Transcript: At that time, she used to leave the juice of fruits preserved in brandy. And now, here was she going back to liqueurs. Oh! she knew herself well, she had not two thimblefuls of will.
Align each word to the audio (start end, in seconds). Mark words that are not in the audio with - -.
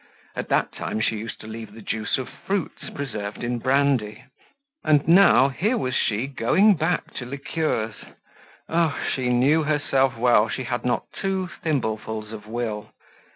At 0.35 0.49
that 0.49 0.71
time, 0.71 0.99
she 0.99 1.17
used 1.17 1.39
to 1.41 1.47
leave 1.47 1.73
the 1.73 1.81
juice 1.83 2.17
of 2.17 2.27
fruits 2.27 2.89
preserved 2.89 3.43
in 3.43 3.59
brandy. 3.59 4.23
And 4.83 5.07
now, 5.07 5.49
here 5.49 5.77
was 5.77 5.93
she 5.95 6.25
going 6.25 6.73
back 6.73 7.13
to 7.17 7.25
liqueurs. 7.27 7.93
Oh! 8.67 8.97
she 9.13 9.29
knew 9.29 9.61
herself 9.61 10.17
well, 10.17 10.49
she 10.49 10.63
had 10.63 10.83
not 10.83 11.05
two 11.13 11.51
thimblefuls 11.63 12.31
of 12.33 12.47
will. 12.47 12.89